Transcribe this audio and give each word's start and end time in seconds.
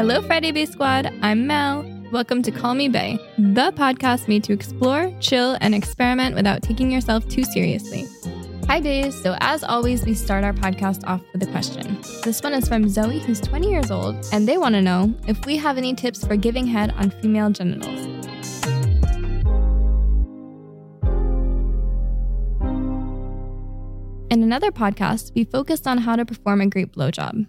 Hello, 0.00 0.22
Friday 0.22 0.50
Bae 0.50 0.64
Squad. 0.64 1.12
I'm 1.20 1.46
Mel. 1.46 1.84
Welcome 2.10 2.40
to 2.44 2.50
Call 2.50 2.74
Me 2.74 2.88
Bae, 2.88 3.18
the 3.36 3.70
podcast 3.72 4.28
made 4.28 4.42
to 4.44 4.52
explore, 4.54 5.14
chill, 5.20 5.58
and 5.60 5.74
experiment 5.74 6.34
without 6.34 6.62
taking 6.62 6.90
yourself 6.90 7.28
too 7.28 7.44
seriously. 7.44 8.06
Hi, 8.66 8.80
Bays. 8.80 9.14
So, 9.22 9.36
as 9.40 9.62
always, 9.62 10.06
we 10.06 10.14
start 10.14 10.42
our 10.42 10.54
podcast 10.54 11.06
off 11.06 11.20
with 11.34 11.42
a 11.42 11.46
question. 11.48 12.00
This 12.24 12.42
one 12.42 12.54
is 12.54 12.66
from 12.66 12.88
Zoe, 12.88 13.18
who's 13.18 13.42
20 13.42 13.70
years 13.70 13.90
old, 13.90 14.16
and 14.32 14.48
they 14.48 14.56
want 14.56 14.74
to 14.74 14.80
know 14.80 15.14
if 15.28 15.44
we 15.44 15.58
have 15.58 15.76
any 15.76 15.94
tips 15.94 16.26
for 16.26 16.34
giving 16.34 16.66
head 16.66 16.94
on 16.96 17.10
female 17.10 17.50
genitals. 17.50 18.00
In 24.30 24.42
another 24.42 24.72
podcast, 24.72 25.34
we 25.34 25.44
focused 25.44 25.86
on 25.86 25.98
how 25.98 26.16
to 26.16 26.24
perform 26.24 26.62
a 26.62 26.66
great 26.68 26.90
blowjob. 26.90 27.46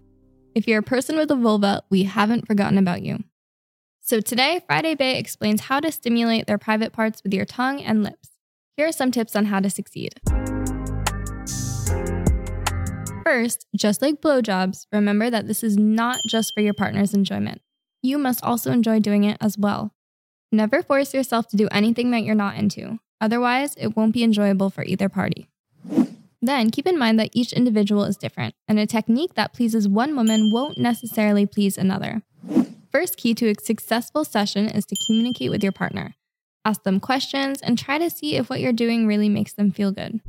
If 0.54 0.68
you're 0.68 0.80
a 0.80 0.84
person 0.84 1.16
with 1.16 1.32
a 1.32 1.36
vulva, 1.36 1.82
we 1.90 2.04
haven't 2.04 2.46
forgotten 2.46 2.78
about 2.78 3.02
you. 3.02 3.24
So 4.02 4.20
today, 4.20 4.62
Friday 4.68 4.96
Bae 4.96 5.12
explains 5.12 5.62
how 5.62 5.80
to 5.80 5.94
stimulate 5.94 6.46
their 6.46 6.58
private 6.58 6.92
parts 6.92 7.24
with 7.24 7.34
your 7.34 7.46
tongue 7.46 7.82
and 7.82 8.04
lips. 8.04 8.32
Here 8.76 8.88
are 8.88 8.92
some 8.92 9.12
tips 9.12 9.36
on 9.36 9.46
how 9.46 9.62
to 9.62 9.70
succeed. 9.70 10.20
First, 13.24 13.66
just 13.74 14.02
like 14.02 14.20
blowjobs, 14.20 14.88
remember 14.92 15.30
that 15.30 15.48
this 15.48 15.64
is 15.64 15.78
not 15.78 16.18
just 16.28 16.54
for 16.54 16.60
your 16.60 16.74
partner's 16.74 17.14
enjoyment. 17.14 17.62
You 18.02 18.18
must 18.18 18.44
also 18.44 18.72
enjoy 18.72 19.00
doing 19.00 19.24
it 19.24 19.38
as 19.40 19.58
well. 19.58 19.94
Never 20.52 20.84
force 20.84 21.14
yourself 21.14 21.48
to 21.50 21.58
do 21.58 21.70
anything 21.72 22.12
that 22.12 22.24
you're 22.24 22.36
not 22.36 22.58
into, 22.58 23.00
otherwise, 23.22 23.76
it 23.76 23.96
won't 23.96 24.14
be 24.14 24.24
enjoyable 24.24 24.70
for 24.70 24.84
either 24.84 25.08
party. 25.08 25.51
Then 26.44 26.72
keep 26.72 26.88
in 26.88 26.98
mind 26.98 27.20
that 27.20 27.30
each 27.34 27.54
individual 27.54 28.04
is 28.04 28.18
different, 28.18 28.56
and 28.68 28.80
a 28.80 28.88
technique 28.88 29.36
that 29.36 29.54
pleases 29.54 29.88
one 29.88 30.16
woman 30.16 30.50
won't 30.52 30.80
necessarily 30.80 31.46
please 31.46 31.78
another. 31.78 32.24
First 32.92 33.18
key 33.18 33.36
to 33.36 33.50
a 33.50 33.56
successful 33.62 34.26
session 34.26 34.68
is 34.68 34.86
to 34.88 34.96
communicate 35.06 35.52
with 35.52 35.62
your 35.62 35.72
partner. 35.72 36.16
Ask 36.66 36.82
them 36.82 37.00
questions 37.00 37.62
and 37.62 37.78
try 37.78 38.00
to 38.00 38.10
see 38.10 38.38
if 38.38 38.50
what 38.50 38.60
you're 38.60 38.74
doing 38.74 39.06
really 39.06 39.30
makes 39.30 39.54
them 39.54 39.72
feel 39.72 39.92
good. 39.92 40.20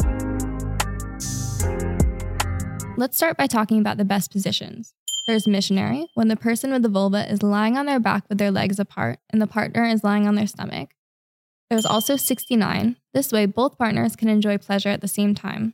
Let's 2.99 3.17
start 3.17 3.39
by 3.39 3.47
talking 3.47 3.81
about 3.81 3.97
the 3.97 4.05
best 4.05 4.31
positions. 4.31 4.93
There's 5.27 5.47
missionary, 5.47 6.09
when 6.13 6.29
the 6.29 6.37
person 6.37 6.73
with 6.73 6.83
the 6.83 6.91
vulva 6.91 7.31
is 7.31 7.43
lying 7.43 7.79
on 7.79 7.87
their 7.87 8.01
back 8.01 8.25
with 8.29 8.37
their 8.37 8.51
legs 8.51 8.79
apart 8.79 9.19
and 9.31 9.41
the 9.41 9.47
partner 9.47 9.85
is 9.85 10.05
lying 10.05 10.29
on 10.29 10.35
their 10.35 10.47
stomach. 10.47 10.91
There's 11.73 11.87
also 11.87 12.17
69. 12.17 12.97
This 13.15 13.33
way, 13.33 13.47
both 13.47 13.79
partners 13.79 14.15
can 14.15 14.29
enjoy 14.29 14.59
pleasure 14.59 14.91
at 14.91 15.01
the 15.01 15.09
same 15.09 15.35
time. 15.35 15.73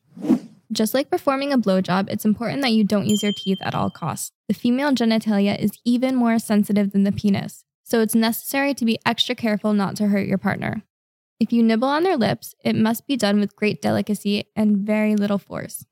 Just 0.71 0.95
like 0.95 1.11
performing 1.11 1.53
a 1.53 1.59
blowjob, 1.59 2.09
it's 2.09 2.25
important 2.25 2.63
that 2.63 2.71
you 2.71 2.85
don't 2.85 3.09
use 3.09 3.25
your 3.25 3.33
teeth 3.33 3.59
at 3.61 3.75
all 3.75 3.91
costs. 3.91 4.31
The 4.47 4.55
female 4.55 4.93
genitalia 4.93 5.59
is 5.59 5.73
even 5.85 6.15
more 6.15 6.39
sensitive 6.39 6.93
than 6.93 7.03
the 7.03 7.11
penis, 7.11 7.65
so 7.83 8.01
it's 8.01 8.15
necessary 8.15 8.75
to 8.75 8.85
be 8.85 9.01
extra 9.05 9.35
careful 9.35 9.73
not 9.73 9.97
to 9.97 10.07
hurt 10.07 10.29
your 10.29 10.39
partner. 10.39 10.85
If 11.41 11.53
you 11.53 11.65
nibble 11.65 11.89
on 11.89 12.05
their 12.05 12.17
lips, 12.17 12.55
it 12.63 12.77
must 12.77 13.09
be 13.09 13.17
done 13.17 13.41
with 13.41 13.57
great 13.57 13.83
delicacy 13.83 14.45
and 14.55 14.77
very 14.77 15.17
little 15.17 15.39
force. 15.39 15.85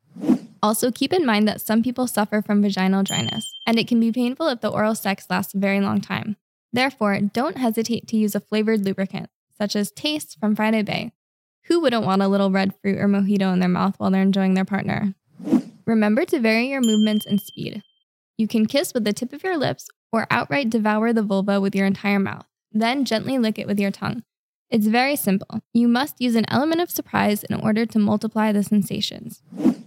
Also, 0.62 0.93
keep 0.93 1.12
in 1.12 1.27
mind 1.27 1.49
that 1.49 1.61
some 1.61 1.83
people 1.83 2.07
suffer 2.07 2.41
from 2.43 2.62
vaginal 2.62 3.03
dryness, 3.03 3.45
and 3.67 3.77
it 3.77 3.89
can 3.89 3.99
be 3.99 4.12
painful 4.12 4.47
if 4.47 4.61
the 4.61 4.71
oral 4.71 4.95
sex 4.95 5.27
lasts 5.29 5.53
a 5.55 5.59
very 5.59 5.81
long 5.81 6.01
time. 6.01 6.37
Therefore, 6.73 7.19
don't 7.19 7.59
hesitate 7.59 8.07
to 8.07 8.17
use 8.17 8.37
a 8.37 8.41
flavored 8.41 8.84
lubricant 8.84 9.31
such 9.59 9.77
as 9.77 9.91
Taste 9.91 10.39
from 10.39 10.55
Friday 10.55 10.83
Bae. 10.83 11.12
Who 11.65 11.81
wouldn't 11.81 12.05
want 12.05 12.23
a 12.23 12.29
little 12.29 12.51
red 12.51 12.75
fruit 12.81 12.99
or 12.99 13.09
mojito 13.09 13.53
in 13.53 13.59
their 13.61 13.69
mouth 13.69 13.95
while 13.99 14.11
they're 14.11 14.23
enjoying 14.23 14.55
their 14.55 14.65
partner? 14.65 15.15
Remember 15.85 16.25
to 16.25 16.41
vary 16.41 16.69
your 16.69 16.81
movements 16.81 17.27
and 17.27 17.41
speed. 17.41 17.83
You 18.39 18.47
can 18.47 18.67
kiss 18.67 18.93
with 18.93 19.05
the 19.05 19.12
tip 19.12 19.33
of 19.33 19.43
your 19.43 19.57
lips 19.57 19.89
or 20.12 20.27
outright 20.31 20.71
devour 20.71 21.12
the 21.12 21.23
vulva 21.23 21.61
with 21.61 21.75
your 21.75 21.87
entire 21.87 22.19
mouth, 22.19 22.47
then 22.73 23.05
gently 23.05 23.39
lick 23.39 23.59
it 23.59 23.67
with 23.67 23.81
your 23.81 23.91
tongue. 23.91 24.23
It's 24.69 24.87
very 24.87 25.16
simple. 25.16 25.61
You 25.72 25.87
must 25.87 26.21
use 26.21 26.34
an 26.34 26.45
element 26.49 26.81
of 26.81 26.91
surprise 26.91 27.45
in 27.45 27.61
order 27.61 27.87
to 27.87 27.99
multiply 27.99 28.53
the 28.53 28.62
sensations. 28.62 29.43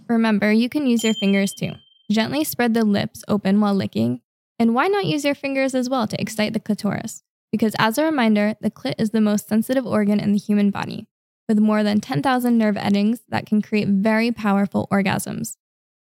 Remember, 0.08 0.50
you 0.50 0.68
can 0.68 0.86
use 0.86 1.04
your 1.04 1.14
fingers 1.14 1.52
too. 1.52 1.72
Gently 2.10 2.44
spread 2.44 2.74
the 2.74 2.84
lips 2.84 3.22
open 3.28 3.60
while 3.60 3.74
licking, 3.74 4.22
and 4.58 4.74
why 4.74 4.88
not 4.88 5.06
use 5.06 5.24
your 5.24 5.34
fingers 5.34 5.74
as 5.74 5.88
well 5.88 6.06
to 6.06 6.20
excite 6.20 6.54
the 6.54 6.60
clitoris? 6.60 7.22
Because, 7.50 7.74
as 7.78 7.98
a 7.98 8.04
reminder, 8.04 8.54
the 8.60 8.70
clit 8.70 8.94
is 8.98 9.10
the 9.10 9.20
most 9.20 9.48
sensitive 9.48 9.86
organ 9.86 10.20
in 10.20 10.32
the 10.32 10.38
human 10.38 10.70
body, 10.70 11.06
with 11.48 11.58
more 11.58 11.82
than 11.82 12.00
10,000 12.00 12.56
nerve 12.56 12.76
endings 12.76 13.20
that 13.28 13.46
can 13.46 13.60
create 13.60 13.88
very 13.88 14.30
powerful 14.30 14.88
orgasms. 14.92 15.56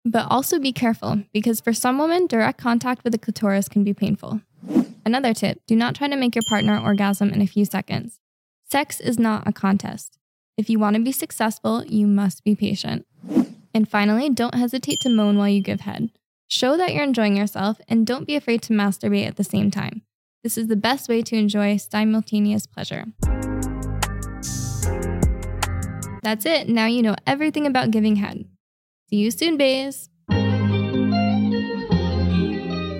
But 0.05 0.27
also 0.31 0.59
be 0.59 0.73
careful, 0.73 1.23
because 1.33 1.61
for 1.61 1.73
some 1.73 1.99
women, 1.99 2.27
direct 2.27 2.59
contact 2.59 3.05
with 3.05 3.13
the 3.13 3.19
clitoris 3.19 3.69
can 3.69 3.85
be 3.85 3.95
painful. 3.95 4.41
Another 5.05 5.35
tip 5.35 5.61
do 5.67 5.75
not 5.75 5.95
try 5.95 6.09
to 6.09 6.17
make 6.17 6.35
your 6.35 6.43
partner 6.49 6.79
orgasm 6.79 7.31
in 7.31 7.43
a 7.43 7.47
few 7.47 7.65
seconds. 7.65 8.21
Sex 8.71 9.01
is 9.01 9.19
not 9.19 9.47
a 9.47 9.53
contest. 9.53 10.19
If 10.57 10.71
you 10.71 10.79
want 10.79 10.97
to 10.97 11.03
be 11.03 11.13
successful, 11.13 11.85
you 11.87 12.07
must 12.07 12.45
be 12.45 12.55
patient. 12.55 13.07
And 13.75 13.89
finally, 13.89 14.31
don't 14.31 14.55
hesitate 14.55 15.01
to 15.01 15.09
moan 15.09 15.39
while 15.39 15.49
you 15.49 15.63
give 15.63 15.81
head. 15.81 16.11
Show 16.49 16.77
that 16.77 16.93
you're 16.93 17.03
enjoying 17.03 17.37
yourself 17.37 17.81
and 17.89 18.07
don't 18.07 18.27
be 18.27 18.37
afraid 18.37 18.63
to 18.63 18.73
masturbate 18.73 19.27
at 19.27 19.37
the 19.37 19.45
same 19.45 19.71
time. 19.71 20.03
This 20.43 20.59
is 20.59 20.67
the 20.67 20.77
best 20.77 21.09
way 21.09 21.23
to 21.23 21.37
enjoy 21.37 21.77
simultaneous 21.77 22.67
pleasure. 22.67 23.05
That's 26.23 26.47
it. 26.47 26.69
Now 26.69 26.87
you 26.87 27.03
know 27.03 27.15
everything 27.27 27.67
about 27.67 27.93
giving 27.93 28.17
head. 28.17 28.45
See 29.09 29.17
you 29.17 29.31
soon, 29.31 29.57
bays. 29.57 30.09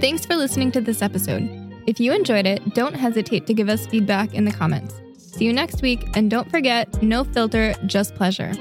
Thanks 0.01 0.25
for 0.25 0.37
listening 0.37 0.71
to 0.73 0.81
this 0.81 1.03
episode. 1.03 1.49
If 1.87 1.99
you 1.99 2.13
enjoyed 2.13 2.47
it, 2.47 2.75
don't 2.75 2.95
hesitate 2.95 3.47
to 3.49 3.55
give 3.55 3.69
us 3.69 3.87
feedback 3.87 4.35
in 4.35 4.45
the 4.45 4.53
comments. 4.53 5.01
See 5.17 5.45
you 5.45 5.53
next 5.53 5.83
week, 5.83 6.05
and 6.15 6.31
don't 6.31 6.49
forget 6.51 7.03
no 7.03 7.25
filter, 7.25 7.75
just 7.87 8.15
pleasure. 8.15 8.53